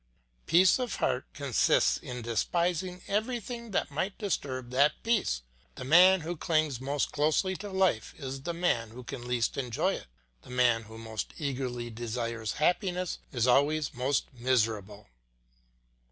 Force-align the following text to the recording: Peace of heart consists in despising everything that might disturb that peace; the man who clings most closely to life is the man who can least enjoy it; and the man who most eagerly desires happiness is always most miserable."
Peace 0.47 0.79
of 0.79 0.95
heart 0.95 1.25
consists 1.31 1.97
in 1.97 2.23
despising 2.23 3.03
everything 3.07 3.69
that 3.69 3.91
might 3.91 4.17
disturb 4.17 4.71
that 4.71 4.93
peace; 5.03 5.43
the 5.75 5.83
man 5.83 6.21
who 6.21 6.35
clings 6.35 6.81
most 6.81 7.11
closely 7.11 7.55
to 7.57 7.69
life 7.69 8.15
is 8.17 8.41
the 8.41 8.51
man 8.51 8.89
who 8.89 9.03
can 9.03 9.27
least 9.27 9.57
enjoy 9.57 9.93
it; 9.93 10.07
and 10.41 10.41
the 10.41 10.49
man 10.57 10.81
who 10.85 10.97
most 10.97 11.35
eagerly 11.37 11.91
desires 11.91 12.53
happiness 12.53 13.19
is 13.31 13.45
always 13.45 13.93
most 13.93 14.33
miserable." 14.33 15.07